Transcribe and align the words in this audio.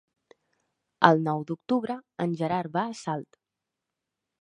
El 1.09 1.21
nou 1.27 1.45
d'octubre 1.51 1.99
en 2.27 2.35
Gerard 2.43 2.75
va 2.79 2.89
a 2.89 2.99
Salt. 3.05 3.43